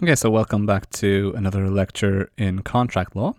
[0.00, 3.34] Okay, so welcome back to another lecture in contract law.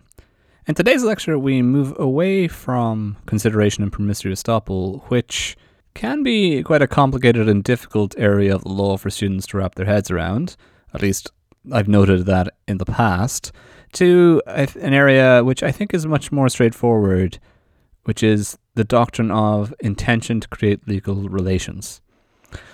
[0.68, 5.56] In today's lecture, we move away from consideration and promissory estoppel, which
[5.94, 9.76] can be quite a complicated and difficult area of the law for students to wrap
[9.76, 10.58] their heads around.
[10.94, 11.32] At least
[11.72, 13.54] I've noted that in the past,
[13.94, 17.40] to an area which I think is much more straightforward,
[18.04, 22.02] which is the doctrine of intention to create legal relations.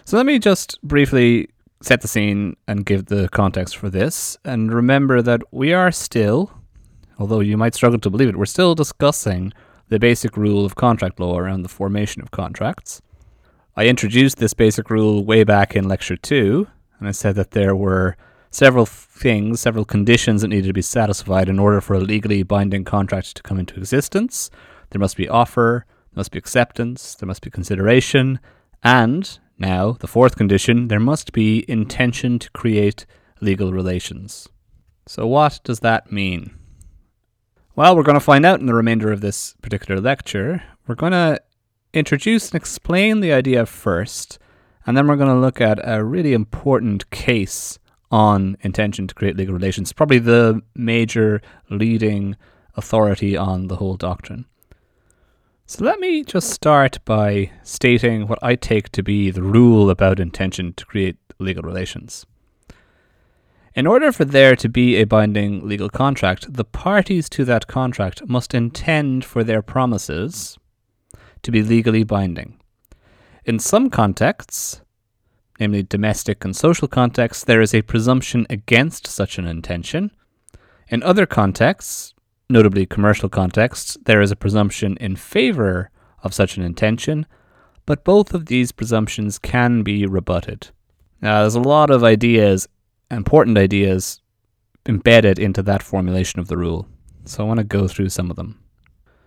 [0.06, 1.50] So let me just briefly
[1.86, 4.38] set the scene and give the context for this.
[4.44, 6.52] And remember that we are still,
[7.20, 9.54] although you might struggle to believe it, we're still discussing
[9.90, 13.04] the basic rule of contract law around the formation of contracts.
[13.76, 17.76] I introduced this basic rule way back in lecture two, and I said that there
[17.76, 18.18] were
[18.50, 22.84] several things, several conditions that needed to be satisfied in order for a legally binding
[22.84, 24.50] contract to come into existence.
[24.90, 28.40] There must be offer, there must be acceptance, there must be consideration,
[28.82, 33.06] and now, the fourth condition there must be intention to create
[33.40, 34.50] legal relations.
[35.08, 36.54] So, what does that mean?
[37.76, 40.64] Well, we're going to find out in the remainder of this particular lecture.
[40.88, 41.42] We're going to
[41.94, 44.40] introduce and explain the idea first,
[44.86, 47.80] and then we're going to look at a really important case
[48.12, 52.36] on intention to create legal relations, probably the major leading
[52.76, 54.46] authority on the whole doctrine.
[55.68, 60.20] So let me just start by stating what I take to be the rule about
[60.20, 62.24] intention to create legal relations.
[63.74, 68.30] In order for there to be a binding legal contract, the parties to that contract
[68.30, 70.56] must intend for their promises
[71.42, 72.60] to be legally binding.
[73.44, 74.82] In some contexts,
[75.60, 80.12] namely domestic and social contexts, there is a presumption against such an intention.
[80.90, 82.15] In other contexts,
[82.50, 85.90] notably commercial contexts, there is a presumption in favor
[86.24, 87.26] of such an intention,
[87.86, 90.70] but both of these presumptions can be rebutted.
[91.22, 92.68] Now, there's a lot of ideas,
[93.10, 94.22] important ideas,
[94.88, 96.88] embedded into that formulation of the rule,
[97.26, 98.60] so I want to go through some of them.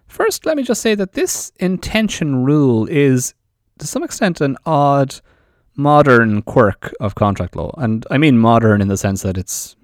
[0.06, 3.34] First, let me just say that this intention rule is,
[3.78, 5.20] to some extent, an odd
[5.76, 7.72] modern quirk of contract law.
[7.78, 9.76] And I mean modern in the sense that it's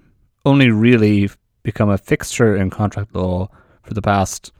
[0.45, 1.29] only really
[1.65, 3.49] become a fixture in contract law
[3.83, 4.53] for the past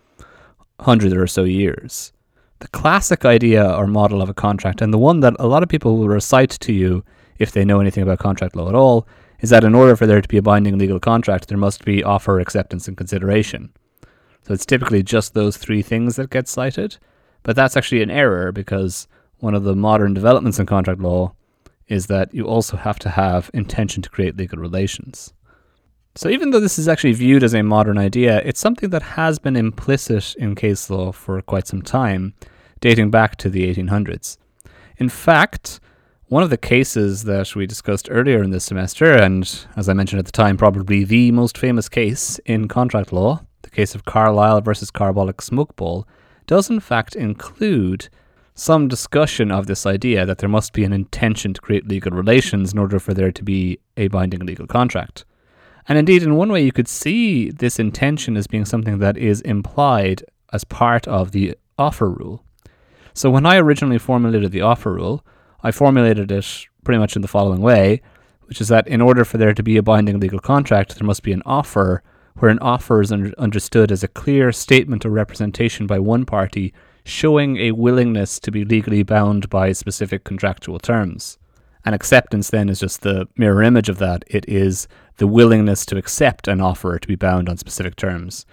[0.81, 2.11] hundred or so years.
[2.59, 5.69] The classic idea or model of a contract, and the one that a lot of
[5.69, 7.03] people will recite to you
[7.37, 9.07] if they know anything about contract law at all,
[9.39, 12.03] is that in order for there to be a binding legal contract, there must be
[12.03, 13.71] offer, acceptance, and consideration.
[14.43, 16.97] So it's typically just those three things that get cited,
[17.43, 19.07] but that's actually an error because
[19.39, 21.33] one of the modern developments in contract law
[21.87, 25.33] is that you also have to have intention to create legal relations.
[26.17, 29.37] So, even though this is actually viewed as a modern idea, it's something that has
[29.37, 32.33] been implicit in case law for quite some time,
[32.79, 34.37] dating back to the 1800s.
[34.95, 35.81] In fact,
[36.27, 40.19] one of the cases that we discussed earlier in this semester, and as I mentioned
[40.19, 44.61] at the time, probably the most famous case in contract law, the case of Carlill
[44.61, 46.05] versus Carbolic Smokeball,
[46.47, 48.07] does in fact include
[48.53, 52.71] some discussion of this idea that there must be an intention to create legal relations
[52.71, 55.25] in order for there to be a binding legal contract.
[55.87, 59.41] And indeed, in one way, you could see this intention as being something that is
[59.41, 62.43] implied as part of the offer rule.
[63.13, 65.25] So when I originally formulated the offer rule,
[65.61, 68.01] I formulated it pretty much in the following way,
[68.43, 71.23] which is that in order for there to be a binding legal contract, there must
[71.23, 72.03] be an offer,
[72.37, 76.73] where an offer is un- understood as a clear statement or representation by one party
[77.03, 81.37] showing a willingness to be legally bound by specific contractual terms.
[81.85, 84.23] And acceptance then is just the mirror image of that.
[84.27, 84.87] It is
[85.17, 88.45] the willingness to accept an offer to be bound on specific terms.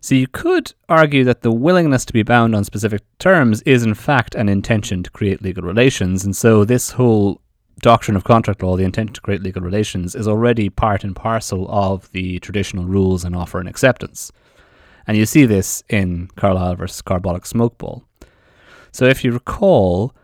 [0.00, 3.94] So you could argue that the willingness to be bound on specific terms is in
[3.94, 6.24] fact an intention to create legal relations.
[6.24, 7.40] And so this whole
[7.80, 11.70] doctrine of contract law, the intention to create legal relations, is already part and parcel
[11.70, 14.32] of the traditional rules in offer and acceptance.
[15.06, 18.02] And you see this in Carlill versus Carbolic Smokeball.
[18.92, 20.14] So if you recall,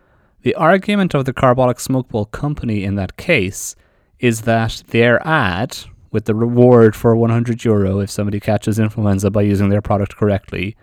[0.43, 3.75] the argument of the Carbolic Smokeball company in that case
[4.19, 5.77] is that their ad,
[6.10, 10.76] with the reward for 100 euro if somebody catches influenza by using their product correctly,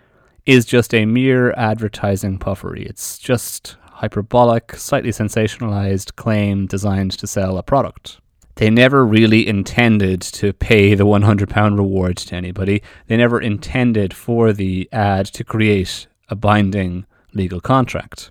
[0.46, 2.84] is just a mere advertising puffery.
[2.84, 8.18] It's just hyperbolic, slightly sensationalized claim designed to sell a product.
[8.56, 12.82] They never really intended to pay the £100 reward to anybody.
[13.08, 18.30] They never intended for the ad to create a binding legal contract.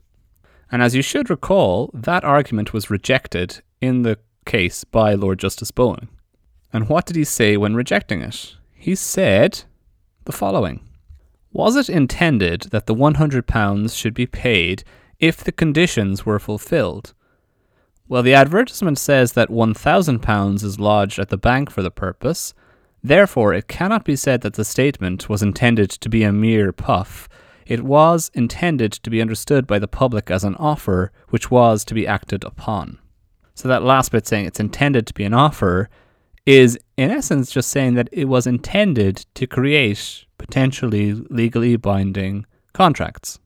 [0.72, 5.72] And as you should recall, that argument was rejected in the case by Lord Justice
[5.72, 6.10] Bowen.
[6.72, 8.56] And what did he say when rejecting it?
[8.74, 9.64] He said
[10.26, 10.82] the following
[11.52, 14.84] Was it intended that the £100 should be paid
[15.20, 17.14] if the conditions were fulfilled?
[18.08, 22.54] Well, the advertisement says that £1,000 is lodged at the bank for the purpose.
[23.02, 27.30] Therefore, it cannot be said that the statement was intended to be a mere puff.
[27.66, 31.94] It was intended to be understood by the public as an offer which was to
[31.94, 33.00] be acted upon.
[33.56, 35.90] So, that last bit saying it's intended to be an offer
[36.46, 43.40] is, in essence, just saying that it was intended to create potentially legally binding contracts.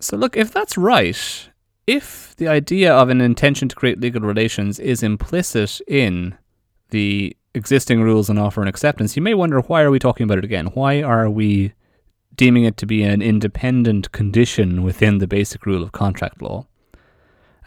[0.00, 1.48] So, look, if that's right,
[1.86, 6.36] if the idea of an intention to create legal relations is implicit in
[6.90, 10.38] the existing rules on offer and acceptance, you may wonder why are we talking about
[10.38, 10.66] it again?
[10.66, 11.72] Why are we
[12.34, 16.66] deeming it to be an independent condition within the basic rule of contract law?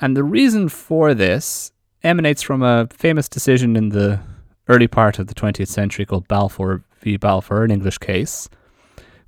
[0.02, 1.72] And the reason for this
[2.04, 4.20] emanates from a famous decision in the
[4.68, 7.18] early part of the 20th century called Balfour v.
[7.18, 8.50] Balfour, an English case,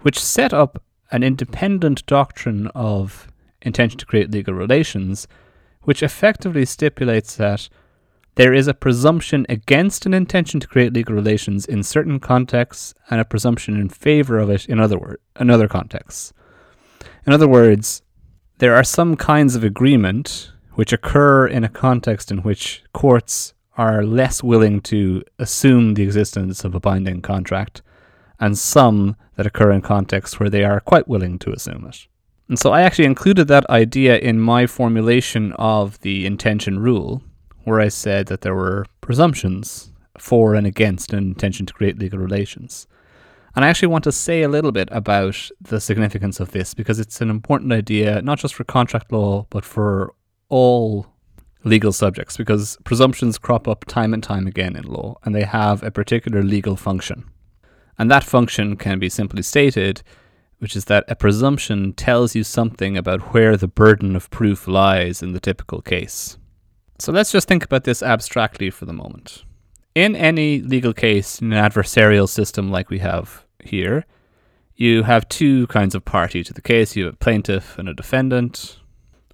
[0.02, 0.81] which set up
[1.12, 3.28] an independent doctrine of
[3.62, 5.28] intention to create legal relations,
[5.84, 7.70] which effectively stipulates that
[8.36, 13.20] there is a presumption against an intention to create legal relations in certain contexts and
[13.20, 16.34] a presumption in favor of it in other wor- in other contexts.
[17.25, 18.04] In other words,
[18.60, 24.03] there are some kinds of agreement which occur in a context in which courts are
[24.03, 27.81] less willing to assume the existence of a binding contract,
[28.39, 32.06] and some that occur in contexts where they are quite willing to assume it.
[32.47, 37.24] And so I actually included that idea in my formulation of the intention rule,
[37.63, 42.19] where I said that there were presumptions for and against an intention to create legal
[42.19, 42.85] relations.
[43.56, 47.00] And I actually want to say a little bit about the significance of this because
[47.00, 50.13] it's an important idea, not just for contract law, but for
[50.50, 51.08] all
[51.64, 55.84] legal subjects because presumptions crop up time and time again in law and they have
[55.84, 57.26] a particular legal function.
[58.00, 60.02] And that function can be simply stated,
[60.60, 65.22] which is that a presumption tells you something about where the burden of proof lies
[65.22, 66.38] in the typical case.
[67.00, 69.44] So let's just think about this abstractly for the moment.
[69.94, 74.06] In any legal case, in an adversarial system like we have here,
[74.76, 76.96] you have two kinds of party to the case.
[76.96, 78.80] You have a plaintiff and a defendant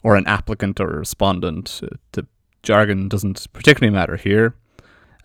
[0.04, 1.82] or an applicant or a respondent.
[1.82, 2.28] Uh, the
[2.62, 4.56] jargon doesn't particularly matter here.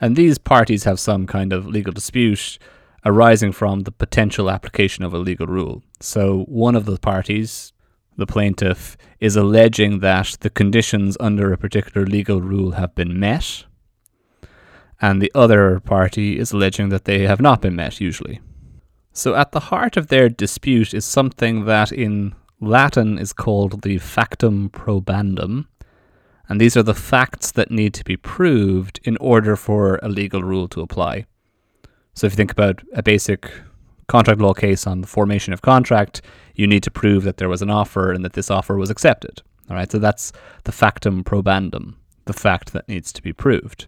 [0.00, 2.58] And these parties have some kind of legal dispute
[3.04, 5.82] arising from the potential application of a legal rule.
[6.00, 7.72] So one of the parties,
[8.16, 13.64] the plaintiff, is alleging that the conditions under a particular legal rule have been met,
[15.00, 18.40] and the other party is alleging that they have not been met, usually.
[19.12, 23.98] So at the heart of their dispute is something that in Latin is called the
[23.98, 25.66] factum probandum,
[26.48, 30.42] and these are the facts that need to be proved in order for a legal
[30.42, 31.24] rule to apply.
[32.14, 33.48] So if you think about a basic
[34.08, 36.20] contract law case on the formation of contract,
[36.56, 39.40] you need to prove that there was an offer and that this offer was accepted.
[39.70, 40.32] All right, so that's
[40.64, 41.94] the factum probandum,
[42.24, 43.86] the fact that needs to be proved.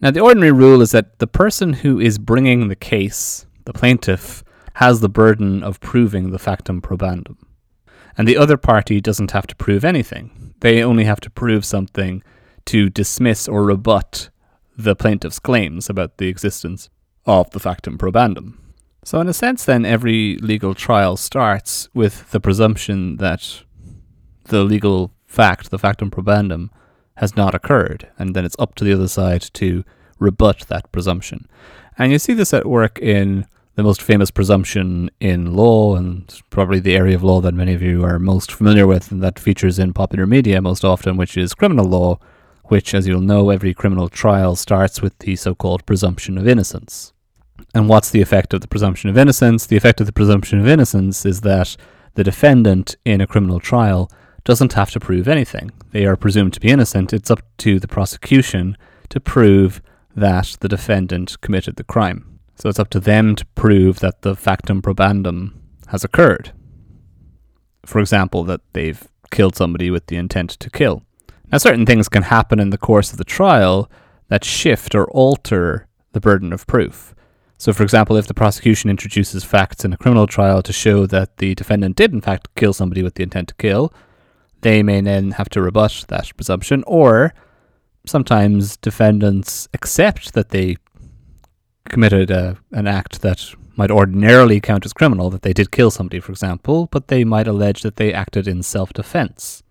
[0.00, 4.42] Now, the ordinary rule is that the person who is bringing the case, the plaintiff,
[4.74, 7.36] has the burden of proving the factum probandum
[8.16, 10.54] and the other party doesn't have to prove anything.
[10.60, 12.22] They only have to prove something
[12.66, 14.30] to dismiss or rebut
[14.76, 16.90] the plaintiff's claims about the existence
[17.24, 18.58] of the factum probandum.
[19.04, 23.62] So, in a sense, then, every legal trial starts with the presumption that
[24.44, 26.70] the legal fact, the factum probandum,
[27.16, 29.84] has not occurred, and then it's up to the other side to
[30.18, 31.48] rebut that presumption.
[31.96, 36.80] And you see this at work in the most famous presumption in law, and probably
[36.80, 39.78] the area of law that many of you are most familiar with, and that features
[39.78, 42.18] in popular media most often, which is criminal law,
[42.64, 47.12] which, as you'll know, every criminal trial starts with the so called presumption of innocence.
[47.74, 49.66] And what's the effect of the presumption of innocence?
[49.66, 51.76] The effect of the presumption of innocence is that
[52.14, 54.10] the defendant in a criminal trial
[54.44, 55.70] doesn't have to prove anything.
[55.90, 57.12] They are presumed to be innocent.
[57.12, 58.78] It's up to the prosecution
[59.10, 59.82] to prove
[60.14, 62.35] that the defendant committed the crime.
[62.56, 65.52] So it's up to them to prove that the factum probandum
[65.88, 66.52] has occurred.
[67.84, 71.02] For example, that they've killed somebody with the intent to kill.
[71.52, 73.90] Now, certain things can happen in the course of the trial
[74.28, 77.14] that shift or alter the burden of proof.
[77.58, 81.36] So, for example, if the prosecution introduces facts in a criminal trial to show that
[81.36, 83.92] the defendant did, in fact, kill somebody with the intent to kill,
[84.62, 87.32] they may then have to rebut that presumption, or
[88.06, 90.76] sometimes defendants accept that they
[91.96, 96.20] committed a, an act that might ordinarily count as criminal, that they did kill somebody,
[96.20, 99.62] for example, but they might allege that they acted in self defense.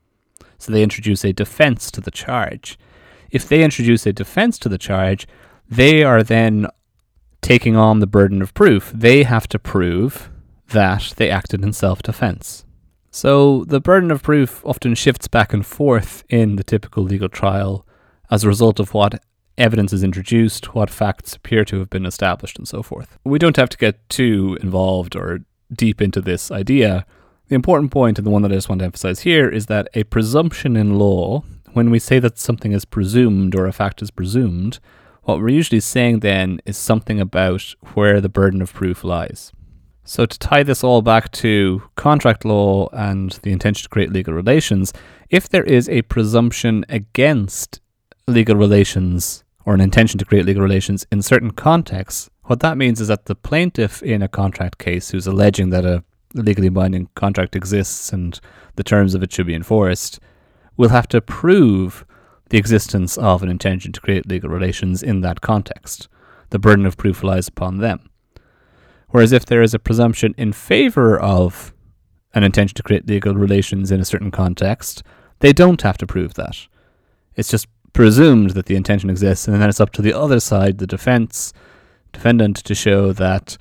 [0.57, 2.79] So they introduce a defense to the charge.
[3.29, 5.27] If they introduce a defense to the charge,
[5.69, 6.65] they are then
[7.43, 8.91] taking on the burden of proof.
[8.91, 10.31] They have to prove
[10.69, 12.65] that they acted in self defense.
[13.11, 17.85] So the burden of proof often shifts back and forth in the typical legal trial
[18.31, 19.21] as a result of what
[19.57, 23.17] evidence is introduced, what facts appear to have been established, and so forth.
[23.23, 27.05] We don't have to get too involved or deep into this idea.
[27.47, 29.87] The important point, and the one that I just want to emphasize here, is that
[29.93, 31.43] a presumption in law,
[31.73, 34.79] when we say that something is presumed or a fact is presumed,
[35.23, 39.51] what we're usually saying then is something about where the burden of proof lies.
[40.07, 44.35] So, to tie this all back to contract law and the intention to create legal
[44.35, 44.93] relations,
[45.31, 47.79] if there is a presumption against
[48.27, 53.01] legal relations or an intention to create legal relations in certain contexts, what that means
[53.01, 56.03] is that the plaintiff in a contract case who's alleging that a
[56.33, 58.39] legally binding contract exists and
[58.75, 60.19] the terms of it should be enforced
[60.77, 62.05] will have to prove
[62.49, 66.07] the existence of an intention to create legal relations in that context.
[66.49, 68.09] The burden of proof lies upon them.
[69.09, 71.73] Whereas if there is a presumption in favor of
[72.33, 75.01] an intention to create legal relations in a certain context,
[75.39, 76.67] they don't have to prove that.
[77.35, 80.77] It's just presumed that the intention exists, and then it's up to the other side,
[80.77, 81.53] the defense,
[82.11, 83.57] defendant, to show that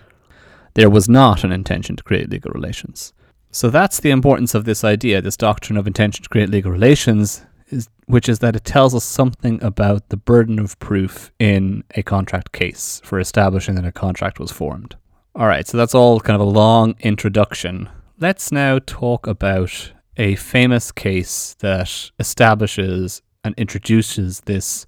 [0.74, 3.12] there was not an intention to create legal relations.
[3.52, 7.46] So that's the importance of this idea, this doctrine of intention to create legal relations,
[7.68, 12.02] is, which is that it tells us something about the burden of proof in a
[12.02, 14.96] contract case for establishing that a contract was formed.
[15.36, 17.88] All right, so that's all kind of a long introduction.
[18.18, 24.86] Let's now talk about a famous case that establishes and introduces this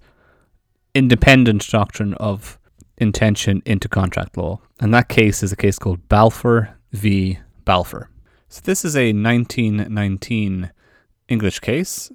[0.93, 2.59] independent doctrine of
[2.97, 4.59] intention into contract law.
[4.79, 7.39] And that case is a case called Balfour v.
[7.63, 8.09] Balfour.
[8.49, 10.71] So this is a 1919
[11.27, 12.11] English case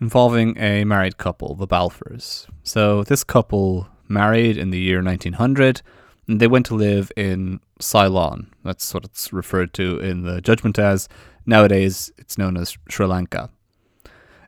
[0.00, 2.46] involving a married couple, the Balfours.
[2.62, 5.80] So this couple married in the year 1900
[6.26, 8.52] and they went to live in Ceylon.
[8.64, 11.08] That's what it's referred to in the judgment as.
[11.46, 13.50] Nowadays, it's known as Sri Lanka.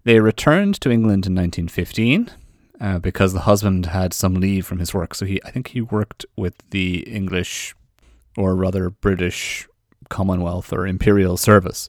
[0.07, 2.31] They returned to England in 1915
[2.81, 5.17] uh, because the husband had some leave from his work.
[5.17, 7.75] So he, I think, he worked with the English,
[8.37, 9.67] or rather British,
[10.09, 11.89] Commonwealth or Imperial Service.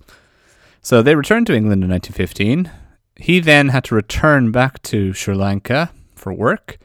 [0.81, 2.71] So they returned to England in 1915.
[3.17, 6.79] He then had to return back to Sri Lanka for work.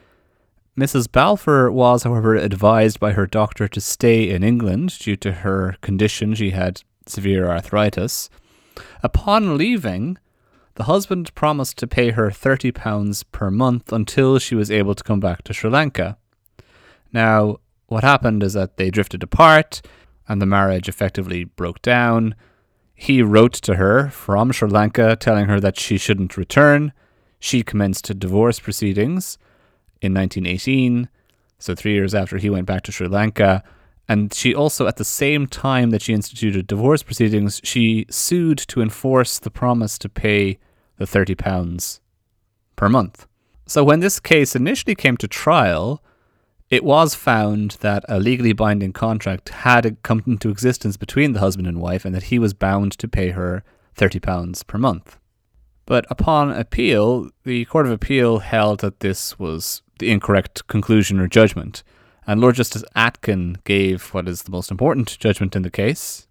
[0.77, 1.11] Mrs.
[1.11, 6.35] Balfour was, however, advised by her doctor to stay in England due to her condition.
[6.35, 8.29] She had severe arthritis.
[9.01, 10.19] Upon leaving,
[10.75, 15.19] the husband promised to pay her £30 per month until she was able to come
[15.19, 16.17] back to Sri Lanka.
[17.11, 19.81] Now, what happened is that they drifted apart
[20.27, 22.35] and the marriage effectively broke down.
[22.95, 26.93] He wrote to her from Sri Lanka telling her that she shouldn't return.
[27.39, 29.37] She commenced divorce proceedings
[30.01, 31.09] in 1918,
[31.59, 33.63] so three years after he went back to Sri Lanka.
[34.07, 38.81] And she also, at the same time that she instituted divorce proceedings, she sued to
[38.81, 40.59] enforce the promise to pay
[40.97, 41.99] the £30
[42.75, 43.27] per month.
[43.65, 46.03] So when this case initially came to trial,
[46.69, 51.67] it was found that a legally binding contract had come into existence between the husband
[51.67, 53.63] and wife and that he was bound to pay her
[53.95, 55.17] £30 per month.
[55.85, 61.27] But upon appeal, the Court of Appeal held that this was the incorrect conclusion or
[61.27, 61.83] judgment
[62.27, 66.27] and Lord Justice Atkin gave what is the most important judgment in the case.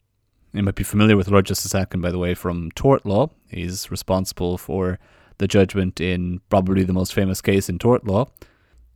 [0.53, 3.31] You might be familiar with Lord Justice Atkin, by the way, from tort law.
[3.49, 4.99] He's responsible for
[5.39, 8.29] the judgment in probably the most famous case in tort law,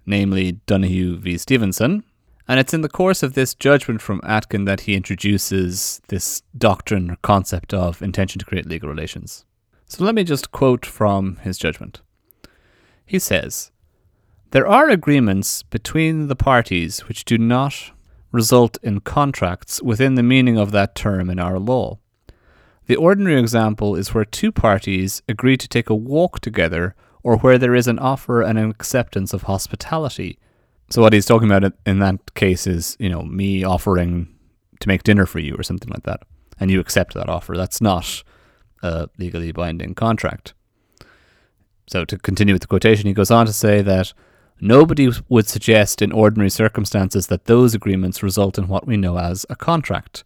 [0.04, 1.38] namely Donoghue v.
[1.38, 2.04] Stevenson.
[2.48, 7.10] And it's in the course of this judgment from Atkin that he introduces this doctrine
[7.10, 9.44] or concept of intention to create legal relations.
[9.86, 12.02] So let me just quote from his judgment.
[13.04, 13.70] He says,
[14.56, 17.90] there are agreements between the parties which do not
[18.32, 21.98] result in contracts within the meaning of that term in our law.
[22.86, 27.58] The ordinary example is where two parties agree to take a walk together or where
[27.58, 30.38] there is an offer and an acceptance of hospitality.
[30.88, 34.34] So what he's talking about in that case is, you know, me offering
[34.80, 36.22] to make dinner for you or something like that,
[36.58, 37.58] and you accept that offer.
[37.58, 38.22] That's not
[38.82, 40.54] a legally binding contract.
[41.88, 44.14] So to continue with the quotation, he goes on to say that
[44.60, 49.44] Nobody would suggest in ordinary circumstances that those agreements result in what we know as
[49.50, 50.24] a contract.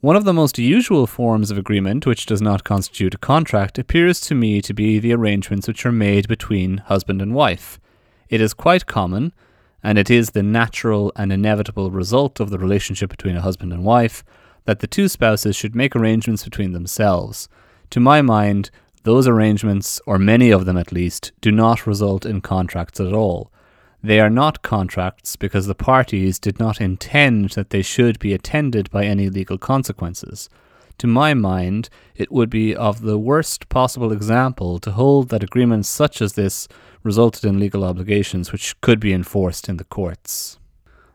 [0.00, 4.20] One of the most usual forms of agreement which does not constitute a contract appears
[4.22, 7.78] to me to be the arrangements which are made between husband and wife.
[8.28, 9.32] It is quite common,
[9.82, 13.84] and it is the natural and inevitable result of the relationship between a husband and
[13.84, 14.22] wife,
[14.64, 17.48] that the two spouses should make arrangements between themselves.
[17.90, 18.70] To my mind,
[19.02, 23.50] those arrangements, or many of them at least, do not result in contracts at all.
[24.02, 28.90] They are not contracts because the parties did not intend that they should be attended
[28.90, 30.48] by any legal consequences.
[30.98, 35.88] To my mind, it would be of the worst possible example to hold that agreements
[35.88, 36.68] such as this
[37.02, 40.58] resulted in legal obligations which could be enforced in the courts.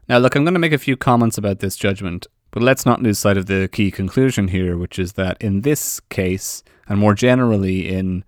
[0.10, 3.01] Now, look, I'm going to make a few comments about this judgment, but let's not
[3.01, 7.13] lose sight of the key conclusion here, which is that in this case, and more
[7.13, 8.24] generally in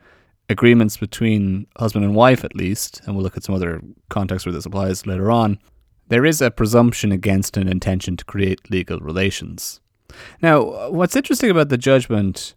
[0.50, 4.54] agreements between husband and wife at least, and we'll look at some other contexts where
[4.54, 5.60] this applies later on,
[6.08, 9.82] there is a presumption against an intention to create legal relations.
[10.42, 12.56] Now, what's interesting about the judgment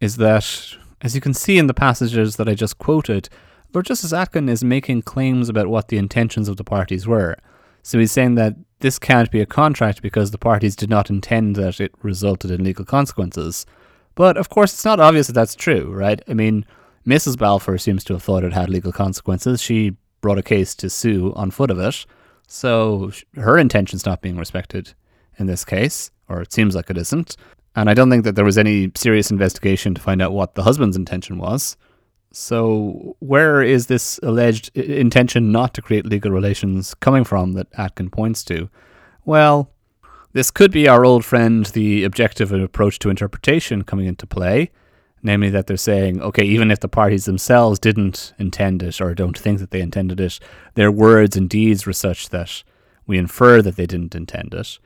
[0.00, 3.28] is that, as you can see in the passages that I just quoted,
[3.72, 7.38] Lord Justice Atkin is making claims about what the intentions of the parties were.
[7.82, 11.56] So he's saying that this can't be a contract because the parties did not intend
[11.56, 13.64] that it resulted in legal consequences.
[14.14, 16.20] But of course, it's not obvious that that's true, right?
[16.28, 16.66] I mean,
[17.06, 17.38] Mrs.
[17.38, 19.60] Balfour seems to have thought it had legal consequences.
[19.60, 22.06] She brought a case to sue on foot of it.
[22.46, 24.92] So her intention's not being respected
[25.38, 27.36] in this case, or it seems like it isn't.
[27.74, 30.62] And I don't think that there was any serious investigation to find out what the
[30.62, 31.76] husband's intention was.
[32.30, 38.10] So, where is this alleged intention not to create legal relations coming from that Atkin
[38.10, 38.70] points to?
[39.24, 39.70] Well,
[40.32, 44.70] this could be our old friend, the objective approach to interpretation, coming into play.
[45.24, 49.38] Namely, that they're saying, okay, even if the parties themselves didn't intend it or don't
[49.38, 50.40] think that they intended it,
[50.74, 52.64] their words and deeds were such that
[53.06, 54.80] we infer that they didn't intend it.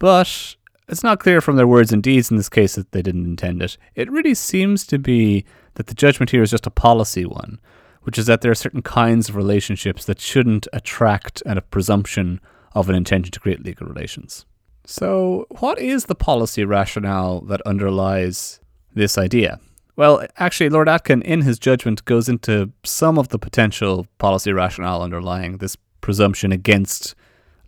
[0.00, 0.56] But
[0.88, 3.62] it's not clear from their words and deeds in this case that they didn't intend
[3.62, 3.78] it.
[3.94, 7.60] It really seems to be that the judgment here is just a policy one,
[8.02, 12.40] which is that there are certain kinds of relationships that shouldn't attract a presumption
[12.74, 14.44] of an intention to create legal relations.
[14.92, 18.60] So, what is the policy rationale that underlies
[18.92, 19.58] this idea?
[19.96, 25.00] Well, actually, Lord Atkin, in his judgment, goes into some of the potential policy rationale
[25.00, 27.14] underlying this presumption against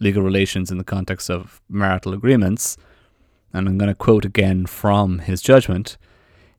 [0.01, 2.77] legal relations in the context of marital agreements.
[3.55, 5.97] And I'm going to quote again from his judgment.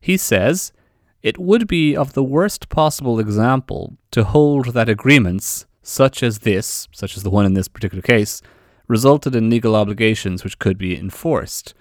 [0.02, 0.74] He says,
[1.22, 6.88] It would be of the worst possible example to hold that agreements, such as this,
[6.92, 8.42] such as the one in this particular case,
[8.88, 11.74] resulted in legal obligations which could be enforced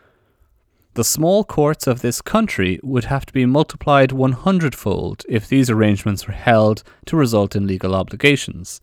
[0.94, 5.68] the small courts of this country would have to be multiplied 100 fold if these
[5.68, 8.80] arrangements were held to result in legal obligations.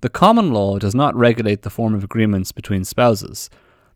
[0.00, 3.50] The common law does not regulate the form of agreements between spouses.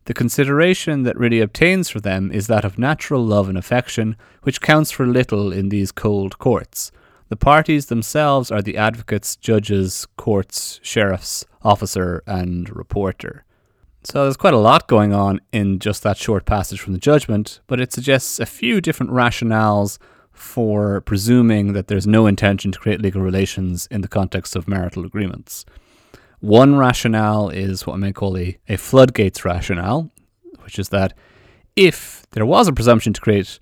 [0.05, 4.61] The consideration that really obtains for them is that of natural love and affection, which
[4.61, 6.93] counts for little in these cold courts.
[7.33, 13.47] The parties themselves are the advocates, judges, courts, sheriffs, officer, and reporter.
[14.05, 17.61] So there's quite a lot going on in just that short passage from the judgment,
[17.69, 19.97] but it suggests a few different rationales
[20.31, 25.07] for presuming that there's no intention to create legal relations in the context of marital
[25.07, 25.65] agreements.
[26.41, 30.11] One rationale is what I may call a, a floodgates rationale,
[30.65, 31.15] which is that
[31.77, 33.59] if there was a presumption to create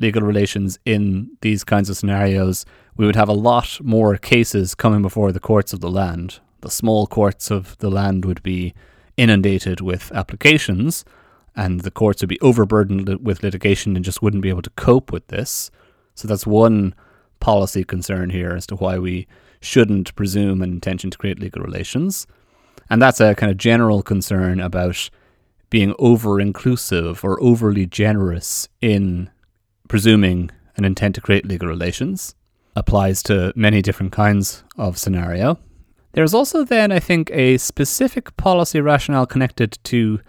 [0.00, 5.02] legal relations in these kinds of scenarios, we would have a lot more cases coming
[5.02, 6.40] before the courts of the land.
[6.60, 8.74] The small courts of the land would be
[9.16, 11.04] inundated with applications,
[11.56, 15.12] and the courts would be overburdened with litigation and just wouldn't be able to cope
[15.12, 15.70] with this.
[16.14, 16.94] So that's one
[17.40, 19.26] policy concern here as to why we
[19.60, 22.26] shouldn't presume an intention to create legal relations.
[22.90, 25.10] And that's a kind of general concern about
[25.70, 29.30] being over inclusive or overly generous in
[29.88, 32.34] presuming an intent to create legal relations.
[32.74, 35.58] Applies to many different kinds of scenario.
[36.12, 40.20] There's also then, I think, a specific policy rationale connected to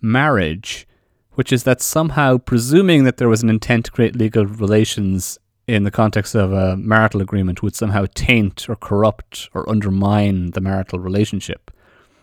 [0.00, 0.86] marriage,
[1.32, 5.84] which is that somehow presuming that there was an intent to create legal relations in
[5.84, 10.98] the context of a marital agreement would somehow taint or corrupt or undermine the marital
[10.98, 11.70] relationship.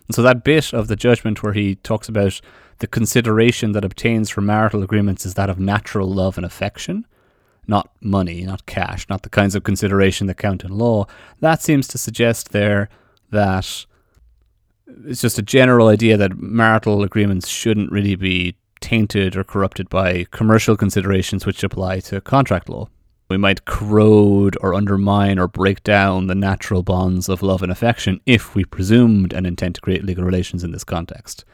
[0.07, 2.41] And so that bit of the judgment where he talks about
[2.79, 7.05] the consideration that obtains from marital agreements is that of natural love and affection,
[7.69, 11.05] not money, not cash, not the kinds of consideration that count in law,
[11.39, 12.89] that seems to suggest there
[13.31, 13.85] that
[15.05, 20.25] it's just a general idea that marital agreements shouldn't really be tainted or corrupted by
[20.31, 22.89] commercial considerations which apply to contract law.
[23.29, 28.19] We might corrode or undermine or break down the natural bonds of love and affection
[28.25, 31.45] if we presumed an intent to create legal relations in this context.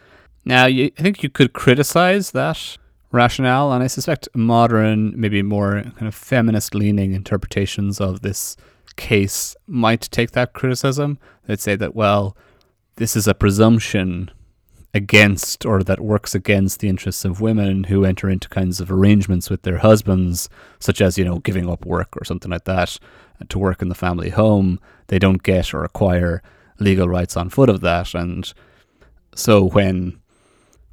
[0.45, 2.77] Now, you, I think you could criticize that
[3.11, 8.57] rationale, and I suspect modern, maybe more kind of feminist leaning interpretations of this
[8.95, 11.19] case might take that criticism.
[11.45, 12.35] They'd say that, well,
[12.95, 14.31] this is a presumption
[14.93, 19.49] against or that works against the interests of women who enter into kinds of arrangements
[19.49, 20.47] with their husbands,
[20.79, 22.97] such as, you know, giving up work or something like that
[23.41, 24.79] uh, to work in the family home.
[25.07, 26.41] They don't get or acquire
[26.79, 28.13] legal rights on foot of that.
[28.13, 28.51] And
[29.35, 30.17] so when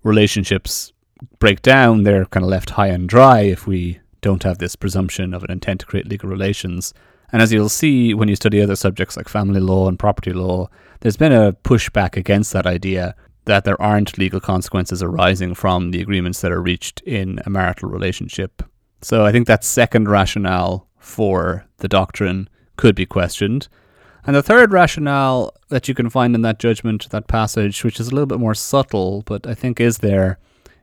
[0.03, 0.92] relationships
[1.39, 5.35] break down, they're kind of left high and dry if we don't have this presumption
[5.35, 6.95] of an intent to create legal relations.
[7.33, 10.69] And as you'll see when you study other subjects like family law and property law,
[11.01, 16.01] there's been a pushback against that idea that there aren't legal consequences arising from the
[16.01, 18.63] agreements that are reached in a marital relationship.
[19.01, 23.69] So I think that second rationale for the doctrine could be questioned.
[24.25, 28.09] And the third rationale that you can find in that judgment, that passage, which is
[28.09, 30.39] a little bit more subtle, but I think is there,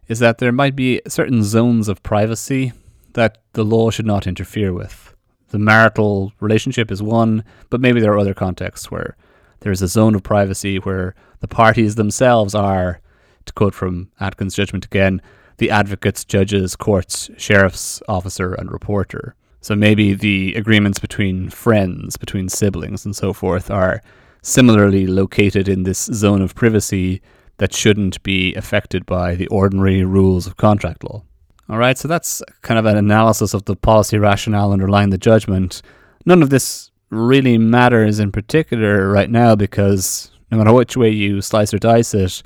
[0.10, 2.74] is that there might be certain zones of privacy
[3.14, 5.16] that the law should not interfere with.
[5.50, 9.16] The marital relationship is one, but maybe there are other contexts where
[9.62, 13.00] there's a zone of privacy where the parties themselves are,
[13.46, 15.22] to quote from Atkins' judgment again,
[15.58, 19.36] the advocates, judges, courts, sheriff's officer, and reporter.
[19.62, 24.02] So maybe the agreements between friends, between siblings, and so forth are
[24.42, 27.22] similarly located in this zone of privacy
[27.60, 31.24] that shouldn't be affected by the ordinary rules of contract law.
[31.70, 35.82] All right, so that's kind of an analysis of the policy rationale underlying the judgment.
[36.26, 41.42] None of this really matters in particular right now because no matter which way you
[41.42, 42.42] slice or dice it,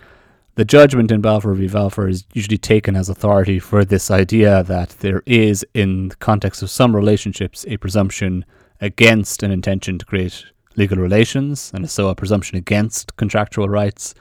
[0.56, 1.68] the judgment in Balfour v.
[1.68, 6.62] Balfour is usually taken as authority for this idea that there is, in the context
[6.62, 8.46] of some relationships, a presumption
[8.80, 10.46] against an intention to create
[10.76, 14.14] legal relations, and so a presumption against contractual rights,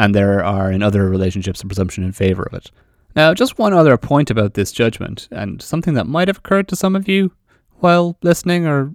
[0.00, 2.70] and there are in other relationships a presumption in favor of it.
[3.14, 6.76] Now, just one other point about this judgment, and something that might have occurred to
[6.76, 7.32] some of you
[7.80, 8.94] while listening or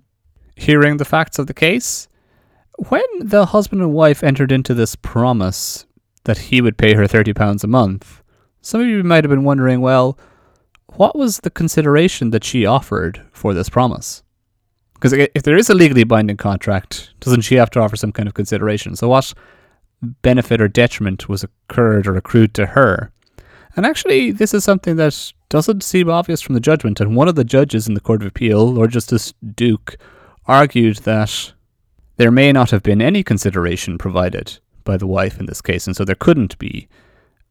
[0.55, 2.07] hearing the facts of the case.
[2.89, 5.85] When the husband and wife entered into this promise
[6.23, 8.23] that he would pay her £30 a month,
[8.61, 10.17] some of you might have been wondering well,
[10.93, 14.23] what was the consideration that she offered for this promise?
[14.95, 18.27] Because if there is a legally binding contract, doesn't she have to offer some kind
[18.27, 18.95] of consideration?
[18.95, 19.33] So, what
[20.05, 23.11] benefit or detriment was occurred or accrued to her?
[23.75, 27.01] And actually, this is something that doesn't seem obvious from the judgment.
[27.01, 29.97] And one of the judges in the Court of Appeal, Lord Justice Duke,
[30.45, 31.53] argued that
[32.17, 35.95] there may not have been any consideration provided by the wife in this case, and
[35.95, 36.87] so there couldn't be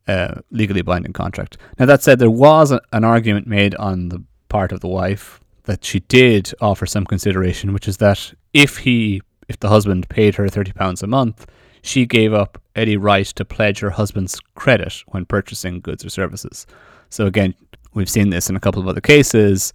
[0.07, 1.59] a legally binding contract.
[1.79, 5.41] Now, that said, there was a, an argument made on the part of the wife
[5.65, 10.37] that she did offer some consideration, which is that if he, if the husband paid
[10.37, 11.47] her thirty pounds a month,
[11.85, 16.67] she gave up any right to pledge her husband's credit when purchasing goods or services.
[17.11, 17.55] So again,
[17.93, 19.71] we've seen this in a couple of other cases.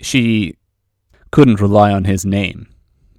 [0.00, 0.56] She
[1.30, 2.66] couldn't rely on his name,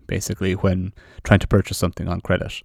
[0.08, 0.92] basically, when
[1.24, 2.64] trying to purchase something on credit.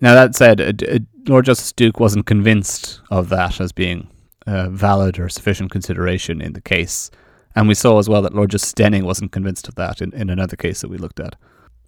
[0.00, 4.08] Now, that said, Lord Justice Duke wasn't convinced of that as being
[4.46, 7.10] valid or sufficient consideration in the case.
[7.54, 10.28] And we saw as well that Lord Justice Denning wasn't convinced of that in, in
[10.28, 11.36] another case that we looked at.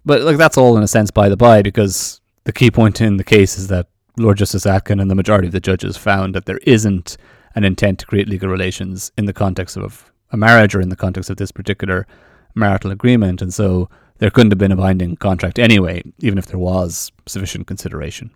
[0.05, 3.17] But like that's all in a sense by the by, because the key point in
[3.17, 3.85] the case is that
[4.17, 7.15] Lord Justice Atkin and the majority of the judges found that there isn't
[7.53, 10.95] an intent to create legal relations in the context of a marriage or in the
[10.95, 12.07] context of this particular
[12.55, 13.43] marital agreement.
[13.43, 17.67] And so there couldn't have been a binding contract anyway, even if there was sufficient
[17.67, 18.31] consideration.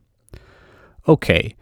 [1.08, 1.56] Okay,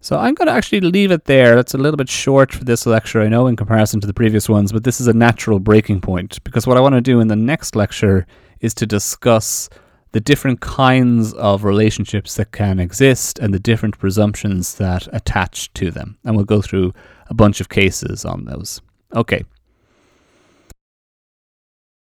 [0.00, 1.56] so I'm going to actually leave it there.
[1.56, 4.48] That's a little bit short for this lecture, I know, in comparison to the previous
[4.48, 7.26] ones, but this is a natural breaking point because what I want to do in
[7.26, 8.24] the next lecture
[8.60, 9.68] is to discuss
[10.12, 15.90] the different kinds of relationships that can exist and the different presumptions that attach to
[15.90, 16.18] them.
[16.24, 16.94] And we'll go through
[17.28, 18.80] a bunch of cases on those.
[19.14, 19.44] Okay,